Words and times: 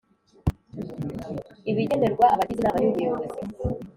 Ibigenerwa 1.71 2.25
abagize 2.33 2.59
Inama 2.61 2.79
y 2.81 2.87
Ubuyobozi 2.89 3.39